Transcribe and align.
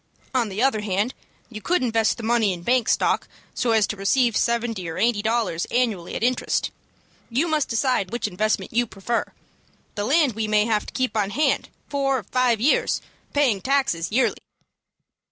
On 0.33 0.49
the 0.49 0.63
other 0.63 0.81
hand, 0.81 1.13
you 1.47 1.61
could 1.61 1.83
invest 1.83 2.17
the 2.17 2.23
money 2.23 2.53
in 2.53 2.63
bank 2.63 2.89
stock, 2.89 3.27
so 3.53 3.69
as 3.69 3.85
to 3.85 3.95
receive 3.95 4.35
seventy 4.35 4.89
or 4.89 4.97
eighty 4.97 5.21
dollars 5.21 5.65
annually 5.65 6.15
at 6.15 6.23
interest. 6.23 6.71
You 7.29 7.47
must 7.47 7.67
decide 7.69 8.11
which 8.11 8.27
investment 8.27 8.73
you 8.73 8.87
prefer. 8.87 9.31
The 9.93 10.05
land 10.05 10.33
we 10.33 10.47
may 10.47 10.65
have 10.65 10.87
to 10.87 10.93
keep 10.93 11.15
on 11.15 11.29
hand 11.29 11.69
four 11.87 12.17
or 12.17 12.23
five 12.23 12.59
years, 12.59 12.99
paying 13.33 13.61
taxes 13.61 14.11
yearly." 14.11 14.37